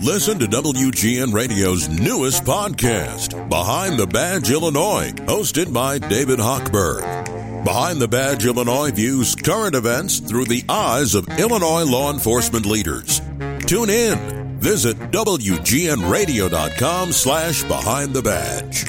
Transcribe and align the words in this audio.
Listen 0.00 0.38
to 0.38 0.46
WGN 0.46 1.32
Radio's 1.32 1.88
newest 1.88 2.44
podcast, 2.44 3.48
Behind 3.48 3.98
the 3.98 4.06
Badge 4.06 4.50
Illinois, 4.50 5.12
hosted 5.12 5.72
by 5.72 5.98
David 5.98 6.38
Hochberg. 6.38 7.64
Behind 7.64 8.00
the 8.00 8.08
Badge 8.08 8.46
Illinois 8.46 8.90
views 8.90 9.36
current 9.36 9.76
events 9.76 10.18
through 10.18 10.46
the 10.46 10.64
eyes 10.68 11.14
of 11.14 11.28
Illinois 11.38 11.84
law 11.84 12.12
enforcement 12.12 12.66
leaders. 12.66 13.20
Tune 13.66 13.90
in. 13.90 14.58
Visit 14.58 14.98
WGNRadio.com 15.12 17.12
slash 17.12 17.62
Behind 17.64 18.12
the 18.12 18.22
Badge. 18.22 18.88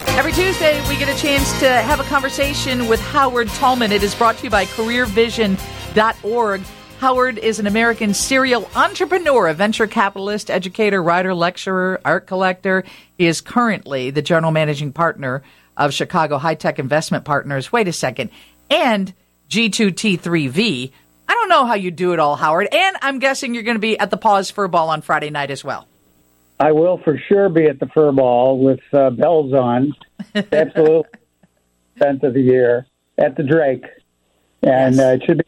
Every 0.00 0.32
Tuesday, 0.32 0.80
we 0.88 0.96
get 0.96 1.08
a 1.08 1.20
chance 1.20 1.50
to 1.60 1.68
have 1.68 1.98
a 1.98 2.04
conversation 2.04 2.88
with 2.88 3.00
Howard 3.00 3.48
Tullman. 3.48 3.90
It 3.90 4.02
is 4.02 4.14
brought 4.14 4.36
to 4.38 4.44
you 4.44 4.50
by 4.50 4.66
CareerVision.org. 4.66 6.60
Howard 7.00 7.38
is 7.38 7.58
an 7.58 7.66
American 7.66 8.12
serial 8.12 8.68
entrepreneur, 8.76 9.48
a 9.48 9.54
venture 9.54 9.86
capitalist, 9.86 10.50
educator, 10.50 11.02
writer, 11.02 11.34
lecturer, 11.34 11.98
art 12.04 12.26
collector. 12.26 12.84
He 13.16 13.24
is 13.26 13.40
currently 13.40 14.10
the 14.10 14.20
general 14.20 14.52
managing 14.52 14.92
partner 14.92 15.42
of 15.78 15.94
Chicago 15.94 16.36
High 16.36 16.56
Tech 16.56 16.78
Investment 16.78 17.24
Partners. 17.24 17.72
Wait 17.72 17.88
a 17.88 17.92
second. 17.94 18.28
And 18.68 19.14
G2T3V. 19.48 20.92
I 21.26 21.32
don't 21.32 21.48
know 21.48 21.64
how 21.64 21.72
you 21.72 21.90
do 21.90 22.12
it 22.12 22.18
all, 22.18 22.36
Howard. 22.36 22.68
And 22.70 22.96
I'm 23.00 23.18
guessing 23.18 23.54
you're 23.54 23.62
going 23.62 23.76
to 23.76 23.80
be 23.80 23.98
at 23.98 24.10
the 24.10 24.18
Paws 24.18 24.50
Fur 24.50 24.68
Ball 24.68 24.90
on 24.90 25.00
Friday 25.00 25.30
night 25.30 25.50
as 25.50 25.64
well. 25.64 25.88
I 26.58 26.72
will 26.72 26.98
for 26.98 27.18
sure 27.30 27.48
be 27.48 27.64
at 27.64 27.80
the 27.80 27.86
Fur 27.86 28.12
Ball 28.12 28.58
with 28.58 28.80
uh, 28.92 29.08
bells 29.08 29.54
on. 29.54 29.94
Absolute 30.34 31.06
event 31.96 32.22
of 32.24 32.34
the 32.34 32.42
year 32.42 32.86
at 33.16 33.38
the 33.38 33.42
Drake. 33.42 33.86
And 34.62 34.96
Yes. 34.96 34.98
uh, 34.98 35.12
it 35.14 35.22
should 35.26 35.38
be 35.38 35.44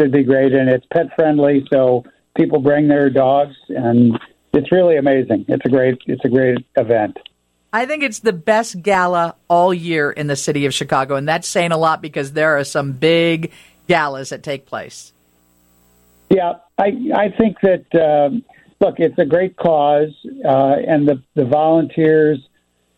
should 0.00 0.12
be 0.12 0.22
great, 0.22 0.52
and 0.52 0.68
it's 0.68 0.86
pet 0.92 1.14
friendly, 1.14 1.66
so 1.72 2.04
people 2.36 2.60
bring 2.60 2.88
their 2.88 3.10
dogs, 3.10 3.54
and 3.68 4.18
it's 4.52 4.72
really 4.72 4.96
amazing. 4.96 5.44
It's 5.48 5.64
a 5.64 5.68
great 5.68 5.98
it's 6.06 6.24
a 6.24 6.28
great 6.28 6.58
event. 6.76 7.18
I 7.72 7.86
think 7.86 8.02
it's 8.02 8.18
the 8.18 8.34
best 8.34 8.82
gala 8.82 9.34
all 9.48 9.72
year 9.72 10.10
in 10.10 10.26
the 10.26 10.36
city 10.36 10.66
of 10.66 10.74
Chicago, 10.74 11.16
and 11.16 11.26
that's 11.26 11.48
saying 11.48 11.72
a 11.72 11.78
lot 11.78 12.02
because 12.02 12.32
there 12.32 12.58
are 12.58 12.64
some 12.64 12.92
big 12.92 13.50
galas 13.88 14.28
that 14.28 14.42
take 14.42 14.66
place. 14.66 15.12
Yeah, 16.28 16.54
I 16.78 16.92
I 17.14 17.28
think 17.30 17.58
that 17.62 17.94
um, 17.94 18.44
look, 18.80 18.96
it's 18.98 19.18
a 19.18 19.24
great 19.24 19.56
cause, 19.56 20.14
uh, 20.44 20.76
and 20.86 21.08
the 21.08 21.22
the 21.34 21.44
volunteers 21.44 22.38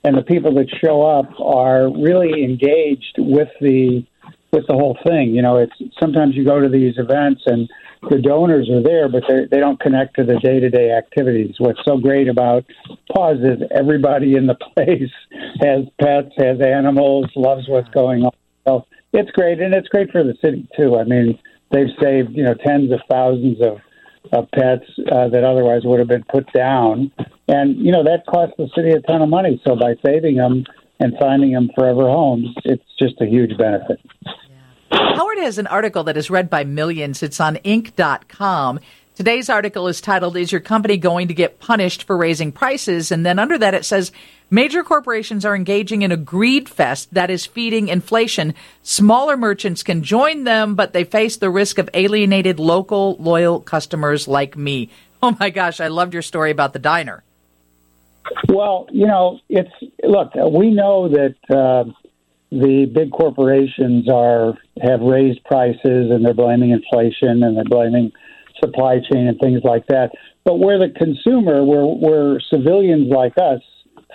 and 0.05 0.16
the 0.16 0.22
people 0.22 0.55
that 0.55 0.68
show 0.83 1.02
up 1.02 1.30
are 1.40 1.88
really 1.90 2.44
engaged 2.44 3.16
with 3.18 3.48
the 3.61 4.05
with 4.55 4.66
the 4.69 4.74
whole 4.74 4.97
thing. 5.05 5.34
You 5.34 5.42
know, 5.42 5.56
it's 5.58 5.74
sometimes 6.00 6.34
you 6.36 6.44
go 6.44 6.60
to 6.60 6.69
these 6.69 6.94
events 6.97 7.42
and 7.47 7.69
the 8.10 8.19
donors 8.19 8.70
are 8.70 8.83
there, 8.83 9.08
but 9.08 9.24
they 9.28 9.58
don't 9.58 9.80
connect 9.80 10.16
to 10.16 10.24
the 10.24 10.38
day 10.38 10.61
to 10.61 10.70
day 10.70 10.92
activities. 10.92 11.56
What's 11.58 11.80
so 11.84 11.98
great 11.98 12.28
about 12.28 12.64
Paws 13.11 13.38
is 13.38 13.62
everybody 13.74 14.36
in 14.36 14.46
the 14.46 14.55
place 14.77 15.11
has 15.61 15.84
pets, 16.00 16.30
has 16.38 16.61
animals, 16.61 17.27
loves 17.34 17.69
what's 17.69 17.88
going 17.91 18.24
on. 18.24 18.33
So 18.66 18.86
it's 19.12 19.30
great, 19.33 19.61
and 19.61 19.74
it's 19.74 19.88
great 19.88 20.11
for 20.11 20.22
the 20.22 20.34
city 20.41 20.68
too. 20.77 20.96
I 20.96 21.05
mean, 21.05 21.39
they've 21.70 21.91
saved 22.00 22.30
you 22.33 22.44
know 22.44 22.55
tens 22.55 22.92
of 22.92 23.00
thousands 23.11 23.61
of 23.61 23.78
of 24.33 24.50
pets 24.52 24.84
uh, 25.12 25.28
that 25.28 25.44
otherwise 25.44 25.83
would 25.84 25.98
have 25.98 26.08
been 26.08 26.24
put 26.24 26.50
down, 26.52 27.12
and 27.48 27.77
you 27.77 27.92
know 27.92 28.05
that 28.05 28.24
costs 28.27 28.55
the 28.58 28.68
city 28.74 28.91
a 28.91 29.00
ton 29.00 29.22
of 29.22 29.28
money. 29.28 29.61
So 29.66 29.77
by 29.77 29.94
saving 30.05 30.36
them 30.36 30.64
and 31.00 31.14
finding 31.18 31.52
them 31.52 31.70
forever 31.74 32.08
homes, 32.08 32.55
it's 32.64 32.84
just 32.98 33.20
a 33.20 33.27
huge 33.27 33.56
benefit. 33.58 34.00
Howard 35.14 35.38
has 35.38 35.58
an 35.58 35.68
article 35.68 36.04
that 36.04 36.16
is 36.16 36.28
read 36.28 36.50
by 36.50 36.64
millions. 36.64 37.22
It's 37.22 37.38
on 37.38 37.56
Inc.com. 37.58 38.80
Today's 39.14 39.48
article 39.48 39.86
is 39.86 40.00
titled, 40.00 40.36
Is 40.36 40.50
Your 40.50 40.60
Company 40.60 40.96
Going 40.96 41.28
to 41.28 41.34
Get 41.34 41.60
Punished 41.60 42.02
for 42.02 42.16
Raising 42.16 42.50
Prices? 42.50 43.12
And 43.12 43.24
then 43.24 43.38
under 43.38 43.56
that 43.56 43.74
it 43.74 43.84
says, 43.84 44.10
Major 44.50 44.82
corporations 44.82 45.44
are 45.44 45.54
engaging 45.54 46.02
in 46.02 46.10
a 46.10 46.16
greed 46.16 46.68
fest 46.68 47.14
that 47.14 47.30
is 47.30 47.46
feeding 47.46 47.86
inflation. 47.88 48.55
Smaller 48.83 49.36
merchants 49.36 49.84
can 49.84 50.02
join 50.02 50.42
them, 50.42 50.74
but 50.74 50.92
they 50.92 51.05
face 51.05 51.36
the 51.36 51.48
risk 51.48 51.78
of 51.78 51.89
alienated 51.94 52.58
local 52.58 53.16
loyal 53.20 53.60
customers 53.60 54.27
like 54.27 54.56
me. 54.56 54.90
Oh 55.22 55.36
my 55.39 55.50
gosh, 55.50 55.80
I 55.80 55.89
loved 55.89 56.12
your 56.12 56.22
story 56.22 56.50
about 56.50 56.72
the 56.72 56.78
diner. 56.80 57.22
Well, 58.48 58.89
you 58.90 59.06
know, 59.06 59.39
it's 59.48 59.70
look. 60.02 60.34
We 60.34 60.72
know 60.72 61.08
that 61.08 61.36
uh, 61.48 61.84
the 62.50 62.90
big 62.92 63.10
corporations 63.10 64.08
are 64.08 64.55
have 64.82 65.00
raised 65.00 65.42
prices 65.44 66.10
and 66.10 66.24
they're 66.24 66.34
blaming 66.34 66.70
inflation 66.70 67.42
and 67.42 67.56
they're 67.56 67.64
blaming 67.64 68.12
supply 68.62 68.98
chain 69.00 69.27
and 69.27 69.38
things 69.40 69.60
like 69.64 69.86
that. 69.88 70.10
But 70.44 70.58
where 70.58 70.78
the 70.78 70.90
consumer, 70.90 71.64
where 71.64 71.84
where 71.84 72.40
civilians 72.40 73.10
like 73.10 73.36
us 73.38 73.60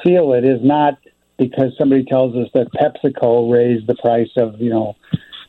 feel 0.04 0.34
it 0.34 0.46
is 0.46 0.60
not 0.64 0.98
because 1.38 1.74
somebody 1.78 2.04
tells 2.06 2.36
us 2.36 2.50
that 2.54 2.68
PepsiCo 2.74 3.52
raised 3.52 3.88
the 3.88 3.96
price 3.96 4.30
of 4.38 4.60
you 4.60 4.70
know 4.70 4.96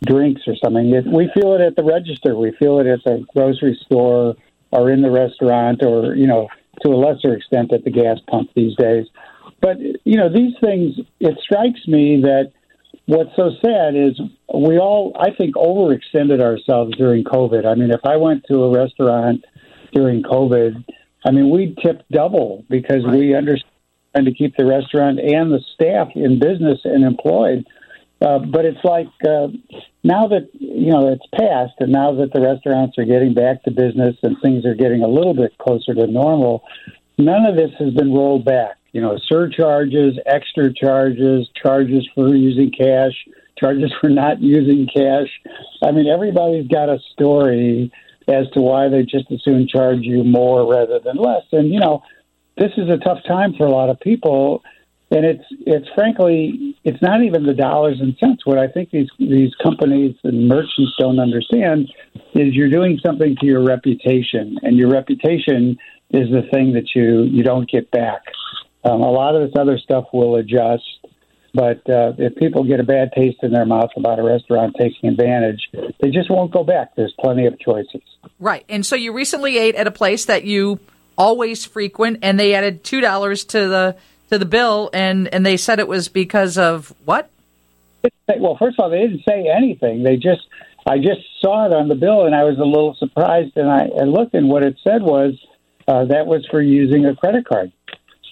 drinks 0.05 0.43
or 0.47 0.55
something. 0.63 0.93
It, 0.95 1.07
we 1.07 1.31
feel 1.35 1.55
it 1.55 1.61
at 1.61 1.77
the 1.77 1.85
register. 1.85 2.35
We 2.37 2.53
feel 2.59 2.79
it 2.81 2.87
at 2.87 3.05
the 3.05 3.25
grocery 3.35 3.79
store 3.85 4.35
or 4.71 4.91
in 4.91 5.03
the 5.03 5.11
restaurant 5.11 5.83
or 5.83 6.15
you 6.15 6.27
know 6.27 6.49
to 6.83 6.89
a 6.89 6.97
lesser 6.97 7.35
extent 7.35 7.73
at 7.73 7.85
the 7.85 7.91
gas 7.91 8.19
pump 8.29 8.51
these 8.55 8.75
days. 8.77 9.07
But 9.61 9.79
you 9.81 10.17
know 10.17 10.33
these 10.33 10.55
things. 10.61 10.95
It 11.19 11.39
strikes 11.43 11.87
me 11.87 12.23
that 12.23 12.53
what's 13.11 13.35
so 13.35 13.51
sad 13.61 13.97
is 13.97 14.21
we 14.55 14.79
all, 14.79 15.17
I 15.19 15.35
think, 15.35 15.57
overextended 15.57 16.41
ourselves 16.41 16.97
during 16.97 17.25
COVID. 17.25 17.67
I 17.67 17.75
mean, 17.75 17.91
if 17.91 18.01
I 18.05 18.17
went 18.17 18.45
to 18.49 18.63
a 18.63 18.71
restaurant 18.71 19.45
during 19.93 20.23
COVID, 20.23 20.85
I 21.27 21.31
mean, 21.33 21.51
we 21.51 21.77
tipped 21.83 22.11
double 22.13 22.65
because 22.71 23.05
we 23.05 23.35
understand 23.35 23.65
to 24.15 24.33
keep 24.33 24.57
the 24.57 24.65
restaurant 24.65 25.19
and 25.19 25.53
the 25.53 25.61
staff 25.75 26.09
in 26.15 26.39
business 26.39 26.79
and 26.85 27.05
employed. 27.05 27.67
Uh, 28.23 28.39
but 28.39 28.65
it's 28.65 28.85
like 28.85 29.09
uh, 29.27 29.49
now 30.05 30.29
that 30.29 30.49
you 30.53 30.93
know 30.93 31.09
it's 31.09 31.27
passed, 31.35 31.73
and 31.81 31.91
now 31.91 32.15
that 32.15 32.33
the 32.35 32.41
restaurants 32.41 32.99
are 32.99 33.07
getting 33.07 33.33
back 33.33 33.63
to 33.65 33.71
business 33.71 34.15
and 34.23 34.37
things 34.43 34.67
are 34.67 34.75
getting 34.75 35.03
a 35.03 35.09
little 35.09 35.33
bit 35.33 35.57
closer 35.57 35.95
to 35.95 36.07
normal, 36.07 36.63
none 37.19 37.45
of 37.47 37.57
this 37.57 37.71
has 37.79 37.93
been 37.95 38.13
rolled 38.13 38.45
back. 38.45 38.77
You 38.93 39.01
know, 39.01 39.19
surcharges, 39.27 40.19
extra 40.27 40.73
charges, 40.73 41.49
charges 41.61 42.09
for 42.15 42.35
using 42.35 42.73
cash, 42.73 43.13
charges 43.59 43.93
for 44.01 44.09
not 44.09 44.41
using 44.41 44.87
cash. 44.87 45.29
I 45.83 45.93
mean, 45.93 46.09
everybody's 46.09 46.69
got 46.69 46.89
a 46.89 46.99
story 47.13 47.93
as 48.29 48.49
to 48.51 48.61
why 48.61 48.89
they 48.89 49.03
just 49.03 49.31
as 49.31 49.43
soon 49.43 49.67
charge 49.69 50.01
you 50.03 50.25
more 50.25 50.71
rather 50.71 50.99
than 50.99 51.17
less. 51.17 51.45
And 51.53 51.73
you 51.73 51.81
know, 51.81 52.03
this 52.57 52.73
is 52.77 52.89
a 52.89 52.99
tough 52.99 53.19
time 53.27 53.55
for 53.55 53.67
a 53.67 53.71
lot 53.71 53.91
of 53.91 53.99
people 54.01 54.63
and 55.11 55.25
it's 55.25 55.45
it's 55.67 55.89
frankly 55.95 56.77
it's 56.85 57.03
not 57.03 57.23
even 57.23 57.45
the 57.45 57.55
dollars 57.55 57.99
and 58.01 58.17
cents. 58.19 58.47
What 58.47 58.59
I 58.59 58.69
think 58.69 58.91
these 58.91 59.09
these 59.19 59.53
companies 59.63 60.17
and 60.23 60.49
merchants 60.49 60.93
don't 60.99 61.19
understand 61.19 61.91
is 62.35 62.55
you're 62.55 62.71
doing 62.71 62.99
something 63.05 63.37
to 63.41 63.47
your 63.47 63.65
reputation, 63.65 64.59
and 64.63 64.77
your 64.77 64.91
reputation 64.91 65.79
is 66.11 66.31
the 66.31 66.43
thing 66.53 66.73
that 66.75 66.95
you 66.95 67.23
you 67.23 67.43
don't 67.43 67.69
get 67.69 67.91
back. 67.91 68.23
Um, 68.85 69.03
a 69.03 69.11
lot 69.11 69.35
of 69.35 69.43
this 69.43 69.61
other 69.61 69.79
stuff 69.79 70.07
will 70.13 70.37
adjust, 70.37 70.85
but 71.53 71.79
uh, 71.91 72.13
if 72.17 72.37
people 72.37 72.65
get 72.65 72.81
a 72.81 72.85
bad 72.85 73.11
taste 73.15 73.39
in 73.43 73.53
their 73.53 73.67
mouth 73.67 73.91
about 73.97 74.19
a 74.19 74.23
restaurant 74.23 74.75
taking 74.79 75.11
advantage, 75.11 75.69
they 76.01 76.11
just 76.11 76.31
won't 76.31 76.51
go 76.51 76.65
back. 76.65 76.95
There's 76.97 77.13
plenty 77.21 77.47
of 77.47 77.59
choices. 77.59 78.01
Right. 78.39 78.65
And 78.69 78.87
so 78.87 78.97
you 78.97 79.13
recently 79.13 79.59
ate 79.59 79.75
at 79.75 79.87
a 79.87 79.91
place 79.91 80.27
that 80.27 80.45
you 80.45 80.81
always 81.19 81.67
frequent 81.67 82.21
and 82.23 82.41
they 82.41 82.55
added 82.55 82.83
two 82.83 83.03
dollars 83.03 83.45
to 83.45 83.69
the 83.69 83.97
to 84.31 84.39
the 84.39 84.47
bill 84.47 84.91
and 84.93 85.29
and 85.35 85.45
they 85.45 85.57
said 85.57 85.79
it 85.79 85.89
was 85.89 86.09
because 86.09 86.57
of 86.57 86.95
what? 87.05 87.31
Well, 88.39 88.57
first 88.57 88.79
of 88.79 88.85
all, 88.85 88.91
they 88.91 89.01
didn't 89.01 89.25
say 89.29 89.49
anything. 89.55 90.03
They 90.03 90.17
just, 90.17 90.43
I 90.87 90.99
just 90.99 91.21
saw 91.41 91.67
it 91.67 91.73
on 91.73 91.89
the 91.89 91.95
bill, 91.95 92.27
and 92.27 92.35
I 92.35 92.45
was 92.45 92.59
a 92.59 92.65
little 92.65 92.95
surprised. 92.95 93.57
And 93.57 93.69
I, 93.69 93.89
I 94.01 94.05
looked, 94.05 94.35
and 94.35 94.49
what 94.49 94.63
it 94.63 94.79
said 94.83 95.03
was 95.03 95.35
uh, 95.89 96.05
that 96.07 96.27
was 96.27 96.47
for 96.51 96.63
using 96.63 97.07
a 97.07 97.17
credit 97.17 97.47
card. 97.47 97.73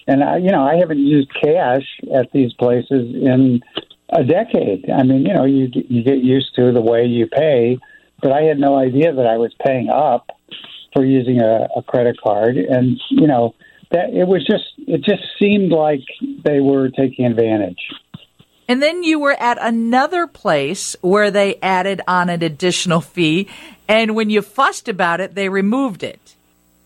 And 0.07 0.23
I, 0.23 0.37
you 0.37 0.51
know, 0.51 0.63
I 0.63 0.77
haven't 0.77 0.99
used 0.99 1.29
cash 1.33 1.85
at 2.13 2.31
these 2.31 2.53
places 2.53 3.13
in 3.13 3.61
a 4.09 4.23
decade. 4.23 4.89
I 4.89 5.03
mean, 5.03 5.25
you 5.25 5.33
know, 5.33 5.45
you 5.45 5.69
you 5.71 6.03
get 6.03 6.19
used 6.19 6.55
to 6.55 6.71
the 6.71 6.81
way 6.81 7.05
you 7.05 7.27
pay, 7.27 7.77
but 8.21 8.31
I 8.31 8.43
had 8.43 8.57
no 8.57 8.77
idea 8.77 9.13
that 9.13 9.27
I 9.27 9.37
was 9.37 9.53
paying 9.63 9.89
up 9.89 10.29
for 10.93 11.05
using 11.05 11.41
a, 11.41 11.67
a 11.75 11.83
credit 11.83 12.19
card, 12.21 12.57
and 12.57 12.99
you 13.11 13.27
know, 13.27 13.53
that 13.91 14.13
it 14.13 14.27
was 14.27 14.45
just, 14.45 14.65
it 14.77 15.01
just 15.01 15.23
seemed 15.39 15.71
like 15.71 16.03
they 16.43 16.59
were 16.59 16.89
taking 16.89 17.25
advantage. 17.25 17.79
And 18.67 18.83
then 18.83 19.01
you 19.03 19.19
were 19.19 19.33
at 19.39 19.57
another 19.59 20.27
place 20.27 20.95
where 21.01 21.31
they 21.31 21.55
added 21.55 22.01
on 22.07 22.29
an 22.29 22.43
additional 22.43 23.01
fee 23.01 23.47
and 23.87 24.15
when 24.15 24.29
you 24.29 24.43
fussed 24.43 24.87
about 24.87 25.19
it 25.19 25.33
they 25.33 25.49
removed 25.49 26.03
it. 26.03 26.35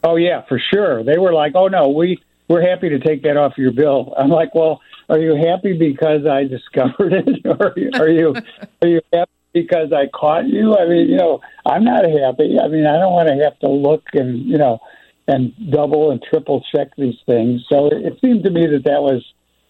Oh 0.04 0.16
yeah, 0.16 0.42
for 0.48 0.60
sure. 0.60 1.04
They 1.04 1.18
were 1.18 1.34
like, 1.34 1.54
"Oh 1.56 1.68
no, 1.68 1.90
we 1.90 2.22
we're 2.48 2.62
happy 2.62 2.90
to 2.90 3.00
take 3.00 3.24
that 3.24 3.38
off 3.38 3.58
your 3.58 3.72
bill." 3.72 4.14
I'm 4.18 4.30
like, 4.30 4.54
"Well, 4.54 4.82
are 5.10 5.18
you 5.18 5.36
happy 5.36 5.78
because 5.78 6.26
I 6.26 6.44
discovered 6.58 7.14
it, 7.14 7.46
or 7.46 7.74
are 8.02 8.10
you 8.10 8.36
are 8.82 8.88
you 8.88 9.02
happy 9.14 9.32
because 9.54 9.94
I 9.94 10.08
caught 10.08 10.48
you?" 10.48 10.76
I 10.78 10.88
mean, 10.88 11.10
you 11.10 11.18
know, 11.18 11.42
I'm 11.66 11.84
not 11.84 12.04
happy. 12.04 12.58
I 12.60 12.68
mean, 12.68 12.86
I 12.86 12.98
don't 12.98 13.14
want 13.14 13.30
to 13.30 13.44
have 13.44 13.58
to 13.60 13.70
look 13.70 14.04
and 14.14 14.40
you 14.46 14.58
know 14.58 14.80
and 15.28 15.54
double 15.72 16.12
and 16.12 16.22
triple 16.22 16.64
check 16.76 16.90
these 16.98 17.18
things. 17.26 17.62
So 17.72 17.88
it 17.88 18.20
seemed 18.22 18.44
to 18.44 18.50
me 18.50 18.68
that 18.68 18.84
that 18.86 19.02
was 19.02 19.24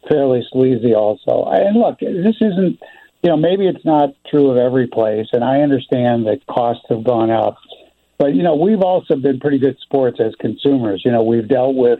fairly 0.09 0.43
sleazy 0.51 0.93
also. 0.93 1.45
And 1.49 1.79
look, 1.79 1.99
this 1.99 2.35
isn't, 2.41 2.79
you 3.21 3.29
know, 3.29 3.37
maybe 3.37 3.67
it's 3.67 3.85
not 3.85 4.15
true 4.29 4.49
of 4.49 4.57
every 4.57 4.87
place, 4.87 5.27
and 5.31 5.43
I 5.43 5.61
understand 5.61 6.25
that 6.27 6.45
costs 6.47 6.83
have 6.89 7.03
gone 7.03 7.31
up. 7.31 7.57
But, 8.17 8.35
you 8.35 8.43
know, 8.43 8.55
we've 8.55 8.81
also 8.81 9.15
been 9.15 9.39
pretty 9.39 9.59
good 9.59 9.77
sports 9.81 10.19
as 10.19 10.33
consumers. 10.39 11.01
You 11.05 11.11
know, 11.11 11.23
we've 11.23 11.47
dealt 11.47 11.75
with 11.75 11.99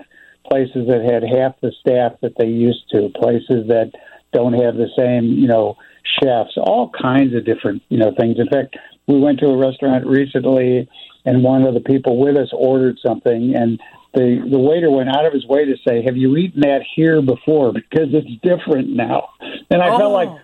places 0.49 0.87
that 0.87 1.01
had 1.03 1.23
half 1.23 1.59
the 1.61 1.71
staff 1.79 2.13
that 2.21 2.33
they 2.37 2.47
used 2.47 2.89
to, 2.91 3.09
places 3.15 3.67
that 3.67 3.91
don't 4.31 4.53
have 4.53 4.75
the 4.75 4.89
same, 4.97 5.25
you 5.25 5.47
know, 5.47 5.77
chefs, 6.21 6.57
all 6.57 6.89
kinds 6.89 7.35
of 7.35 7.45
different, 7.45 7.81
you 7.89 7.97
know, 7.97 8.13
things. 8.19 8.37
In 8.39 8.47
fact, 8.47 8.75
we 9.07 9.19
went 9.19 9.39
to 9.39 9.47
a 9.47 9.57
restaurant 9.57 10.05
recently 10.05 10.89
and 11.25 11.43
one 11.43 11.63
of 11.63 11.73
the 11.73 11.79
people 11.79 12.17
with 12.17 12.35
us 12.35 12.49
ordered 12.53 12.97
something 13.01 13.55
and 13.55 13.79
the 14.13 14.47
the 14.49 14.59
waiter 14.59 14.91
went 14.91 15.09
out 15.09 15.25
of 15.25 15.33
his 15.33 15.45
way 15.45 15.65
to 15.65 15.75
say, 15.87 16.03
"Have 16.03 16.17
you 16.17 16.37
eaten 16.37 16.61
that 16.61 16.81
here 16.95 17.21
before? 17.21 17.73
Because 17.73 18.13
it's 18.13 18.29
different 18.41 18.89
now." 18.89 19.29
And 19.69 19.81
I 19.81 19.89
oh. 19.89 19.97
felt 19.97 20.13
like 20.13 20.29
oh, 20.29 20.39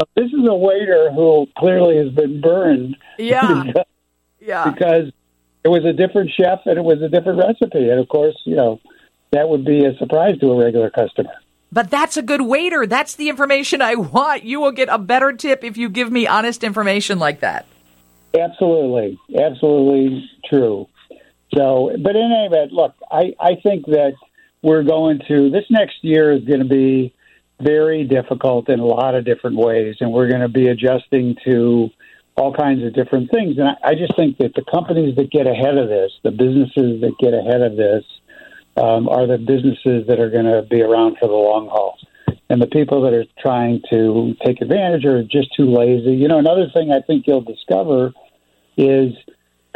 uh, 0.00 0.04
this 0.16 0.26
is 0.26 0.46
a 0.48 0.54
waiter 0.54 1.10
who 1.12 1.46
clearly 1.56 1.96
has 1.98 2.10
been 2.10 2.40
burned. 2.40 2.96
Yeah, 3.18 3.62
because, 3.66 3.84
yeah, 4.40 4.70
because 4.70 5.12
it 5.64 5.68
was 5.68 5.84
a 5.84 5.92
different 5.92 6.30
chef 6.36 6.60
and 6.66 6.78
it 6.78 6.84
was 6.84 7.00
a 7.00 7.08
different 7.08 7.38
recipe, 7.38 7.88
and 7.88 8.00
of 8.00 8.08
course, 8.08 8.36
you 8.44 8.56
know, 8.56 8.80
that 9.30 9.48
would 9.48 9.64
be 9.64 9.84
a 9.84 9.96
surprise 9.98 10.38
to 10.40 10.50
a 10.50 10.56
regular 10.56 10.90
customer. 10.90 11.30
But 11.70 11.90
that's 11.90 12.18
a 12.18 12.22
good 12.22 12.42
waiter. 12.42 12.86
That's 12.86 13.14
the 13.14 13.30
information 13.30 13.80
I 13.80 13.94
want. 13.94 14.44
You 14.44 14.60
will 14.60 14.72
get 14.72 14.88
a 14.90 14.98
better 14.98 15.32
tip 15.32 15.64
if 15.64 15.78
you 15.78 15.88
give 15.88 16.12
me 16.12 16.26
honest 16.26 16.64
information 16.64 17.18
like 17.18 17.40
that. 17.40 17.66
Absolutely, 18.38 19.18
absolutely 19.38 20.30
true. 20.48 20.88
So, 21.54 21.94
but 22.02 22.16
in 22.16 22.22
any 22.22 22.46
event, 22.46 22.72
look, 22.72 22.94
I, 23.10 23.34
I 23.38 23.56
think 23.62 23.86
that 23.86 24.14
we're 24.62 24.84
going 24.84 25.20
to, 25.28 25.50
this 25.50 25.64
next 25.68 25.96
year 26.02 26.32
is 26.32 26.44
going 26.44 26.60
to 26.60 26.68
be 26.68 27.14
very 27.60 28.04
difficult 28.04 28.68
in 28.68 28.80
a 28.80 28.86
lot 28.86 29.14
of 29.14 29.24
different 29.24 29.56
ways, 29.56 29.96
and 30.00 30.12
we're 30.12 30.28
going 30.28 30.40
to 30.40 30.48
be 30.48 30.68
adjusting 30.68 31.36
to 31.44 31.90
all 32.36 32.54
kinds 32.54 32.82
of 32.82 32.94
different 32.94 33.30
things. 33.30 33.58
And 33.58 33.68
I, 33.68 33.74
I 33.84 33.94
just 33.94 34.16
think 34.16 34.38
that 34.38 34.54
the 34.54 34.64
companies 34.70 35.14
that 35.16 35.30
get 35.30 35.46
ahead 35.46 35.76
of 35.76 35.88
this, 35.88 36.12
the 36.22 36.30
businesses 36.30 37.02
that 37.02 37.12
get 37.20 37.34
ahead 37.34 37.60
of 37.60 37.76
this, 37.76 38.04
um, 38.76 39.08
are 39.08 39.26
the 39.26 39.36
businesses 39.36 40.06
that 40.06 40.18
are 40.18 40.30
going 40.30 40.46
to 40.46 40.62
be 40.62 40.80
around 40.80 41.18
for 41.20 41.28
the 41.28 41.34
long 41.34 41.68
haul. 41.68 41.98
And 42.48 42.60
the 42.60 42.66
people 42.66 43.02
that 43.02 43.12
are 43.12 43.24
trying 43.38 43.82
to 43.90 44.34
take 44.44 44.60
advantage 44.62 45.04
are 45.04 45.22
just 45.22 45.54
too 45.54 45.70
lazy. 45.70 46.12
You 46.12 46.28
know, 46.28 46.38
another 46.38 46.68
thing 46.72 46.90
I 46.90 47.00
think 47.00 47.26
you'll 47.26 47.42
discover 47.42 48.12
is 48.76 49.12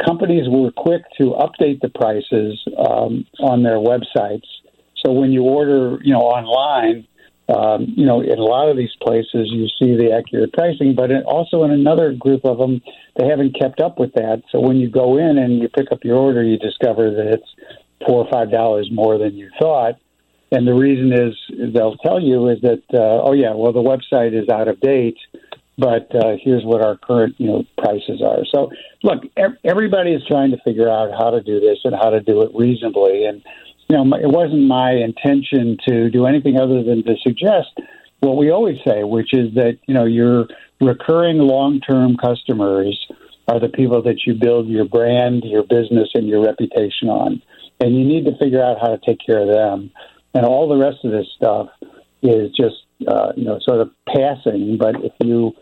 companies 0.05 0.47
were 0.47 0.71
quick 0.71 1.01
to 1.17 1.35
update 1.39 1.81
the 1.81 1.89
prices 1.89 2.63
um, 2.77 3.25
on 3.39 3.63
their 3.63 3.77
websites. 3.77 4.45
So 5.05 5.11
when 5.11 5.31
you 5.31 5.43
order, 5.43 5.99
you 6.03 6.13
know, 6.13 6.21
online, 6.21 7.07
um, 7.49 7.93
you 7.95 8.05
know, 8.05 8.21
in 8.21 8.37
a 8.37 8.43
lot 8.43 8.69
of 8.69 8.75
these 8.75 8.95
places 9.01 9.49
you 9.51 9.67
see 9.79 9.95
the 9.95 10.11
accurate 10.11 10.53
pricing, 10.53 10.95
but 10.95 11.11
also 11.23 11.63
in 11.63 11.71
another 11.71 12.11
group 12.13 12.43
of 12.43 12.57
them, 12.57 12.81
they 13.17 13.25
haven't 13.27 13.57
kept 13.57 13.79
up 13.79 13.99
with 13.99 14.13
that. 14.13 14.43
So 14.51 14.59
when 14.59 14.77
you 14.77 14.89
go 14.89 15.17
in 15.17 15.37
and 15.37 15.59
you 15.59 15.69
pick 15.69 15.91
up 15.91 16.03
your 16.03 16.17
order, 16.17 16.43
you 16.43 16.57
discover 16.57 17.09
that 17.11 17.27
it's 17.27 17.55
four 18.05 18.25
or 18.25 18.29
five 18.29 18.51
dollars 18.51 18.89
more 18.91 19.17
than 19.17 19.35
you 19.35 19.49
thought. 19.59 19.95
And 20.51 20.67
the 20.67 20.73
reason 20.73 21.11
is 21.13 21.73
they'll 21.73 21.97
tell 21.97 22.21
you 22.21 22.49
is 22.49 22.61
that, 22.61 22.83
uh, 22.93 23.21
oh 23.23 23.33
yeah, 23.33 23.53
well 23.53 23.73
the 23.73 23.79
website 23.79 24.33
is 24.33 24.49
out 24.49 24.67
of 24.67 24.79
date 24.79 25.17
but 25.77 26.13
uh, 26.15 26.37
here's 26.41 26.63
what 26.63 26.81
our 26.81 26.97
current 26.97 27.35
you 27.37 27.47
know 27.47 27.63
prices 27.77 28.21
are. 28.21 28.43
So 28.51 28.71
look, 29.03 29.23
everybody 29.63 30.11
is 30.11 30.23
trying 30.27 30.51
to 30.51 30.57
figure 30.65 30.89
out 30.89 31.11
how 31.11 31.29
to 31.29 31.41
do 31.41 31.59
this 31.59 31.79
and 31.83 31.95
how 31.95 32.09
to 32.09 32.21
do 32.21 32.41
it 32.41 32.51
reasonably. 32.55 33.25
And 33.25 33.43
you 33.87 33.95
know, 33.95 34.17
it 34.17 34.27
wasn't 34.27 34.67
my 34.67 34.91
intention 34.91 35.77
to 35.87 36.09
do 36.09 36.25
anything 36.25 36.59
other 36.59 36.83
than 36.83 37.03
to 37.03 37.15
suggest 37.21 37.79
what 38.19 38.37
we 38.37 38.49
always 38.49 38.77
say, 38.85 39.03
which 39.03 39.33
is 39.33 39.53
that 39.55 39.77
you 39.87 39.93
know 39.93 40.05
your 40.05 40.47
recurring 40.81 41.37
long-term 41.37 42.17
customers 42.17 43.07
are 43.47 43.59
the 43.59 43.69
people 43.69 44.01
that 44.03 44.25
you 44.25 44.33
build 44.33 44.67
your 44.67 44.85
brand, 44.85 45.43
your 45.45 45.63
business, 45.63 46.09
and 46.13 46.27
your 46.27 46.43
reputation 46.43 47.07
on, 47.07 47.41
and 47.79 47.95
you 47.95 48.03
need 48.03 48.25
to 48.25 48.37
figure 48.37 48.63
out 48.63 48.77
how 48.81 48.87
to 48.87 48.99
take 49.05 49.19
care 49.25 49.41
of 49.41 49.47
them. 49.47 49.91
And 50.33 50.45
all 50.45 50.67
the 50.67 50.75
rest 50.75 51.05
of 51.05 51.11
this 51.11 51.27
stuff 51.35 51.69
is 52.21 52.51
just 52.55 52.75
uh, 53.07 53.33
you 53.37 53.45
know 53.45 53.59
sort 53.61 53.81
of 53.81 53.91
passing. 54.07 54.77
But 54.79 54.95
if 55.03 55.13
you 55.21 55.53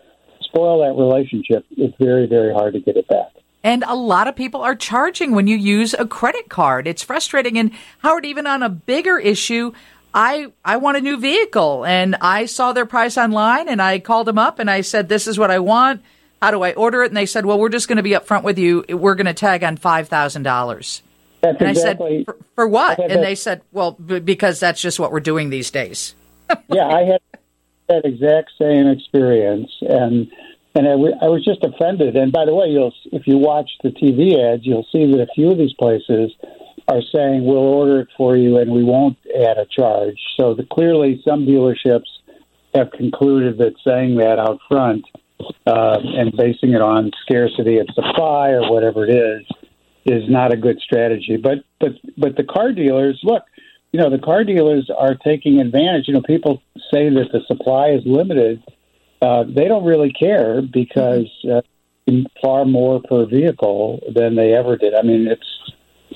spoil 0.55 0.79
that 0.79 0.99
relationship, 0.99 1.65
it's 1.71 1.95
very, 1.99 2.27
very 2.27 2.53
hard 2.53 2.73
to 2.73 2.79
get 2.79 2.95
it 2.95 3.07
back. 3.07 3.31
And 3.63 3.83
a 3.87 3.95
lot 3.95 4.27
of 4.27 4.35
people 4.35 4.61
are 4.61 4.75
charging 4.75 5.31
when 5.33 5.47
you 5.47 5.57
use 5.57 5.93
a 5.93 6.05
credit 6.05 6.49
card. 6.49 6.87
It's 6.87 7.03
frustrating. 7.03 7.57
And 7.57 7.71
Howard, 7.99 8.25
even 8.25 8.47
on 8.47 8.61
a 8.63 8.69
bigger 8.69 9.17
issue, 9.17 9.73
I 10.13 10.51
I 10.63 10.77
want 10.77 10.97
a 10.97 11.01
new 11.01 11.17
vehicle, 11.17 11.83
and 11.85 12.15
I 12.21 12.45
saw 12.45 12.71
their 12.71 12.85
price 12.85 13.17
online, 13.17 13.67
and 13.67 13.81
I 13.81 13.99
called 13.99 14.27
them 14.27 14.37
up, 14.37 14.59
and 14.59 14.69
I 14.69 14.81
said, 14.81 15.09
"This 15.09 15.27
is 15.27 15.37
what 15.37 15.51
I 15.51 15.59
want. 15.59 16.03
How 16.41 16.51
do 16.51 16.61
I 16.61 16.73
order 16.73 17.03
it?" 17.03 17.07
And 17.07 17.17
they 17.17 17.25
said, 17.25 17.45
"Well, 17.45 17.59
we're 17.59 17.69
just 17.69 17.89
going 17.89 17.97
to 17.97 18.03
be 18.03 18.11
upfront 18.11 18.43
with 18.43 18.57
you. 18.57 18.85
We're 18.87 19.15
going 19.15 19.25
to 19.25 19.33
tag 19.33 19.63
on 19.63 19.75
five 19.75 20.07
thousand 20.07 20.43
dollars." 20.43 21.01
And 21.43 21.61
exactly, 21.61 22.05
I 22.05 22.17
said, 22.19 22.25
for, 22.25 22.37
for 22.55 22.67
what? 22.67 22.99
And 22.99 23.21
they 23.21 23.35
said, 23.35 23.61
"Well, 23.73 23.93
b- 23.93 24.19
because 24.19 24.59
that's 24.59 24.79
just 24.79 24.99
what 24.99 25.11
we're 25.11 25.19
doing 25.19 25.49
these 25.49 25.69
days." 25.69 26.15
yeah, 26.69 26.87
I 26.87 27.03
had 27.03 27.21
that 27.87 28.05
exact 28.05 28.51
same 28.59 28.87
experience, 28.87 29.71
and 29.81 30.31
and 30.75 30.87
I, 30.87 30.91
w- 30.91 31.15
I 31.21 31.27
was 31.29 31.45
just 31.45 31.63
offended. 31.63 32.15
And 32.17 32.31
by 32.31 32.45
the 32.45 32.53
way, 32.53 32.67
you'll 32.67 32.93
if 33.11 33.27
you 33.27 33.37
watch 33.37 33.69
the 33.83 33.89
TV 33.89 34.37
ads, 34.37 34.65
you'll 34.65 34.87
see 34.91 35.09
that 35.11 35.21
a 35.21 35.27
few 35.33 35.51
of 35.51 35.57
these 35.57 35.73
places 35.73 36.31
are 36.87 37.01
saying 37.13 37.45
we'll 37.45 37.57
order 37.57 38.01
it 38.01 38.09
for 38.15 38.35
you 38.35 38.57
and 38.57 38.71
we 38.71 38.83
won't 38.83 39.17
add 39.35 39.57
a 39.57 39.65
charge. 39.65 40.19
So 40.37 40.53
the, 40.53 40.63
clearly, 40.63 41.21
some 41.25 41.45
dealerships 41.45 42.05
have 42.75 42.91
concluded 42.91 43.57
that 43.57 43.73
saying 43.83 44.17
that 44.17 44.37
out 44.37 44.59
front 44.69 45.05
uh, 45.65 45.97
and 46.01 46.31
basing 46.35 46.73
it 46.73 46.81
on 46.81 47.11
scarcity 47.25 47.79
of 47.79 47.87
supply 47.93 48.49
or 48.49 48.71
whatever 48.71 49.05
it 49.05 49.15
is 49.15 49.45
is 50.05 50.29
not 50.29 50.53
a 50.53 50.57
good 50.57 50.79
strategy. 50.79 51.37
But 51.37 51.63
but 51.79 51.91
but 52.17 52.35
the 52.35 52.43
car 52.43 52.71
dealers 52.71 53.19
look 53.23 53.43
you 53.95 54.01
know, 54.01 54.09
the 54.09 54.19
car 54.19 54.43
dealers 54.43 54.89
are 54.89 55.15
taking 55.15 55.61
advantage. 55.61 56.09
You 56.09 56.15
know, 56.15 56.21
people 56.21 56.61
say 56.91 57.07
that 57.07 57.29
the 57.31 57.39
supply 57.47 57.91
is 57.91 58.01
limited. 58.05 58.61
Uh, 59.21 59.45
they 59.47 59.69
don't 59.69 59.85
really 59.85 60.11
care 60.11 60.61
because 60.61 61.31
uh, 61.49 61.61
far 62.43 62.65
more 62.65 63.01
per 63.01 63.25
vehicle 63.25 64.01
than 64.13 64.35
they 64.35 64.53
ever 64.53 64.75
did. 64.75 64.95
I 64.95 65.01
mean, 65.01 65.27
it's 65.27 65.47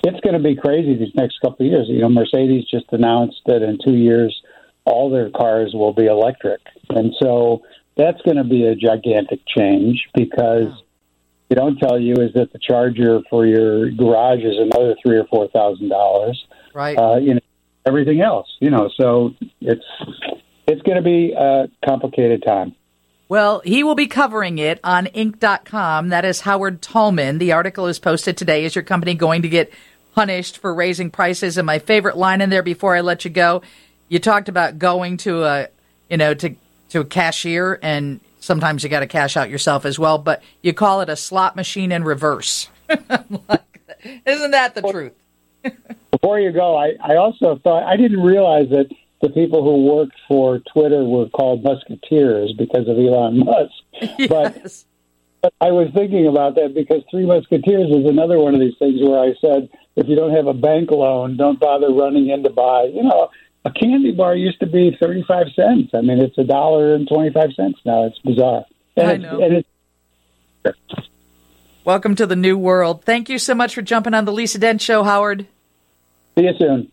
it's 0.03 0.19
going 0.19 0.33
to 0.33 0.43
be 0.43 0.57
crazy 0.57 0.97
these 0.97 1.15
next 1.15 1.39
couple 1.39 1.65
of 1.65 1.71
years. 1.71 1.87
You 1.87 2.01
know, 2.01 2.09
Mercedes 2.09 2.65
just 2.69 2.87
announced 2.91 3.39
that 3.45 3.61
in 3.61 3.77
two 3.81 3.95
years 3.95 4.37
all 4.83 5.09
their 5.09 5.29
cars 5.29 5.71
will 5.73 5.93
be 5.93 6.07
electric, 6.07 6.59
and 6.89 7.13
so 7.17 7.61
that's 7.95 8.21
going 8.23 8.37
to 8.37 8.43
be 8.43 8.65
a 8.65 8.75
gigantic 8.75 9.39
change 9.47 10.05
because 10.13 10.67
they 11.47 11.55
don't 11.55 11.77
tell 11.77 11.97
you 11.97 12.15
is 12.15 12.33
that 12.33 12.51
the 12.51 12.59
charger 12.59 13.21
for 13.29 13.45
your 13.45 13.89
garage 13.91 14.43
is 14.43 14.57
another 14.59 14.97
three 15.01 15.17
or 15.17 15.25
four 15.27 15.47
thousand 15.47 15.87
dollars. 15.87 16.45
Right. 16.73 16.97
Uh, 16.97 17.15
you 17.17 17.35
know, 17.35 17.39
everything 17.89 18.21
else. 18.21 18.47
You 18.61 18.69
know, 18.69 18.89
so 18.95 19.33
it's 19.59 19.83
it's 20.67 20.81
going 20.83 20.97
to 20.97 21.03
be 21.03 21.33
a 21.33 21.67
complicated 21.85 22.43
time. 22.45 22.75
Well, 23.27 23.61
he 23.63 23.83
will 23.83 23.95
be 23.95 24.07
covering 24.07 24.57
it 24.57 24.79
on 24.83 25.05
Inc.com. 25.07 26.09
That 26.09 26.25
is 26.25 26.41
Howard 26.41 26.81
Tullman. 26.81 27.37
The 27.37 27.51
article 27.51 27.85
is 27.85 27.99
posted 27.99 28.37
today. 28.37 28.65
Is 28.65 28.73
your 28.73 28.83
company 28.83 29.13
going 29.13 29.43
to 29.43 29.49
get 29.49 29.71
punished 30.15 30.57
for 30.57 30.73
raising 30.73 31.11
prices? 31.11 31.57
And 31.57 31.65
my 31.67 31.77
favorite 31.77 32.17
line 32.17 32.41
in 32.41 32.49
there 32.49 32.63
before 32.63 32.95
I 32.95 33.01
let 33.01 33.25
you 33.25 33.31
go, 33.31 33.61
you 34.07 34.17
talked 34.17 34.49
about 34.49 34.79
going 34.79 35.17
to 35.17 35.43
a, 35.43 35.67
you 36.09 36.17
know, 36.17 36.33
to 36.33 36.55
to 36.89 37.01
a 37.01 37.05
cashier, 37.05 37.77
and 37.83 38.19
sometimes 38.39 38.83
you 38.83 38.89
got 38.89 39.01
to 39.01 39.07
cash 39.07 39.37
out 39.37 39.51
yourself 39.51 39.85
as 39.85 39.99
well. 39.99 40.17
But 40.17 40.41
you 40.63 40.73
call 40.73 41.01
it 41.01 41.09
a 41.09 41.15
slot 41.15 41.55
machine 41.55 41.91
in 41.91 42.03
reverse. 42.03 42.67
Isn't 42.89 44.51
that 44.51 44.73
the 44.73 44.81
truth? 44.89 45.13
Before 46.11 46.39
you 46.39 46.51
go, 46.51 46.75
I, 46.75 46.93
I 47.03 47.15
also 47.15 47.59
thought 47.63 47.83
I 47.83 47.97
didn't 47.97 48.21
realize 48.21 48.69
that 48.69 48.87
the 49.21 49.29
people 49.29 49.63
who 49.63 49.85
worked 49.85 50.17
for 50.27 50.59
Twitter 50.73 51.03
were 51.03 51.29
called 51.29 51.63
musketeers 51.63 52.53
because 52.57 52.87
of 52.87 52.97
Elon 52.97 53.39
Musk. 53.39 53.73
Yes. 54.19 54.29
But, 54.29 54.85
but 55.41 55.53
I 55.61 55.71
was 55.71 55.89
thinking 55.93 56.27
about 56.27 56.55
that 56.55 56.73
because 56.73 57.03
Three 57.11 57.25
Musketeers 57.25 57.89
is 57.89 58.05
another 58.05 58.39
one 58.39 58.53
of 58.53 58.59
these 58.59 58.77
things 58.77 58.99
where 59.01 59.19
I 59.19 59.33
said, 59.41 59.69
if 59.95 60.07
you 60.07 60.15
don't 60.15 60.33
have 60.33 60.47
a 60.47 60.53
bank 60.53 60.91
loan, 60.91 61.37
don't 61.37 61.59
bother 61.59 61.91
running 61.91 62.29
in 62.29 62.43
to 62.43 62.49
buy. 62.49 62.83
You 62.93 63.03
know, 63.03 63.29
a 63.65 63.71
candy 63.71 64.11
bar 64.11 64.35
used 64.35 64.59
to 64.61 64.67
be 64.67 64.95
35 64.99 65.47
cents. 65.55 65.91
I 65.93 66.01
mean, 66.01 66.19
it's 66.19 66.37
a 66.37 66.43
dollar 66.43 66.93
and 66.95 67.07
25 67.07 67.53
cents 67.53 67.79
now. 67.85 68.05
It's 68.05 68.19
bizarre. 68.19 68.65
And 68.95 69.07
I 69.07 69.13
it's, 69.13 69.23
know. 69.23 69.41
And 69.41 69.53
it's, 69.53 69.67
Welcome 71.85 72.15
to 72.15 72.25
the 72.25 72.35
new 72.35 72.57
world. 72.57 73.03
Thank 73.03 73.29
you 73.29 73.39
so 73.39 73.55
much 73.55 73.73
for 73.73 73.81
jumping 73.81 74.13
on 74.13 74.25
the 74.25 74.33
Lisa 74.33 74.59
Dent 74.59 74.81
Show, 74.81 75.03
Howard. 75.03 75.47
See 76.39 76.45
you 76.45 76.53
soon. 76.57 76.89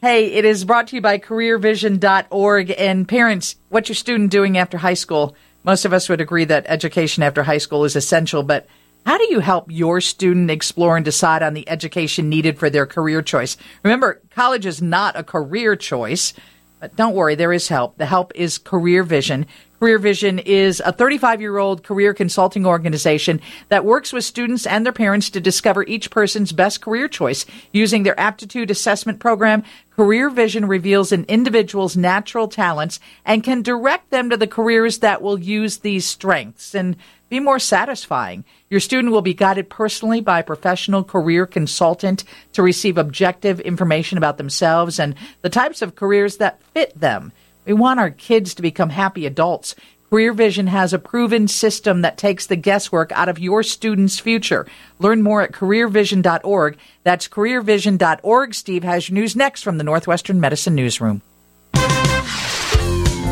Hey, 0.00 0.32
it 0.32 0.44
is 0.44 0.64
brought 0.64 0.88
to 0.88 0.96
you 0.96 1.00
by 1.00 1.18
careervision.org. 1.18 2.74
And 2.76 3.08
parents, 3.08 3.54
what's 3.68 3.88
your 3.88 3.94
student 3.94 4.32
doing 4.32 4.58
after 4.58 4.78
high 4.78 4.94
school? 4.94 5.36
Most 5.62 5.84
of 5.84 5.92
us 5.92 6.08
would 6.08 6.20
agree 6.20 6.44
that 6.46 6.66
education 6.66 7.22
after 7.22 7.44
high 7.44 7.58
school 7.58 7.84
is 7.84 7.94
essential, 7.94 8.42
but 8.42 8.66
How 9.08 9.16
do 9.16 9.26
you 9.30 9.40
help 9.40 9.70
your 9.70 10.02
student 10.02 10.50
explore 10.50 10.96
and 10.96 11.04
decide 11.04 11.42
on 11.42 11.54
the 11.54 11.66
education 11.66 12.28
needed 12.28 12.58
for 12.58 12.68
their 12.68 12.84
career 12.84 13.22
choice? 13.22 13.56
Remember, 13.82 14.20
college 14.34 14.66
is 14.66 14.82
not 14.82 15.16
a 15.16 15.24
career 15.24 15.76
choice, 15.76 16.34
but 16.78 16.94
don't 16.94 17.14
worry, 17.14 17.34
there 17.34 17.54
is 17.54 17.68
help. 17.68 17.96
The 17.96 18.04
help 18.04 18.32
is 18.34 18.58
Career 18.58 19.02
Vision. 19.02 19.46
Career 19.78 19.98
Vision 19.98 20.40
is 20.40 20.82
a 20.84 20.90
35 20.90 21.40
year 21.40 21.58
old 21.58 21.84
career 21.84 22.12
consulting 22.12 22.66
organization 22.66 23.40
that 23.68 23.84
works 23.84 24.12
with 24.12 24.24
students 24.24 24.66
and 24.66 24.84
their 24.84 24.92
parents 24.92 25.30
to 25.30 25.40
discover 25.40 25.84
each 25.84 26.10
person's 26.10 26.50
best 26.50 26.80
career 26.80 27.06
choice. 27.06 27.46
Using 27.72 28.02
their 28.02 28.18
aptitude 28.18 28.72
assessment 28.72 29.20
program, 29.20 29.62
Career 29.94 30.30
Vision 30.30 30.66
reveals 30.66 31.12
an 31.12 31.24
individual's 31.28 31.96
natural 31.96 32.48
talents 32.48 32.98
and 33.24 33.44
can 33.44 33.62
direct 33.62 34.10
them 34.10 34.30
to 34.30 34.36
the 34.36 34.46
careers 34.48 34.98
that 34.98 35.22
will 35.22 35.38
use 35.38 35.78
these 35.78 36.04
strengths 36.06 36.74
and 36.74 36.96
be 37.28 37.38
more 37.38 37.58
satisfying. 37.58 38.44
Your 38.70 38.80
student 38.80 39.12
will 39.12 39.22
be 39.22 39.34
guided 39.34 39.68
personally 39.70 40.20
by 40.20 40.40
a 40.40 40.44
professional 40.44 41.04
career 41.04 41.46
consultant 41.46 42.24
to 42.52 42.62
receive 42.62 42.98
objective 42.98 43.60
information 43.60 44.18
about 44.18 44.38
themselves 44.38 44.98
and 44.98 45.14
the 45.42 45.50
types 45.50 45.82
of 45.82 45.94
careers 45.94 46.38
that 46.38 46.60
fit 46.74 46.98
them. 46.98 47.32
We 47.64 47.72
want 47.72 48.00
our 48.00 48.10
kids 48.10 48.54
to 48.54 48.62
become 48.62 48.90
happy 48.90 49.26
adults. 49.26 49.74
Career 50.10 50.32
Vision 50.32 50.68
has 50.68 50.94
a 50.94 50.98
proven 50.98 51.48
system 51.48 52.00
that 52.00 52.16
takes 52.16 52.46
the 52.46 52.56
guesswork 52.56 53.12
out 53.12 53.28
of 53.28 53.38
your 53.38 53.62
student's 53.62 54.18
future. 54.18 54.66
Learn 54.98 55.22
more 55.22 55.42
at 55.42 55.52
careervision.org. 55.52 56.78
That's 57.04 57.28
careervision.org. 57.28 58.54
Steve 58.54 58.84
has 58.84 59.10
your 59.10 59.14
news 59.20 59.36
next 59.36 59.62
from 59.62 59.76
the 59.76 59.84
Northwestern 59.84 60.40
Medicine 60.40 60.74
Newsroom. 60.74 61.20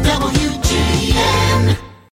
WGN. 0.02 1.35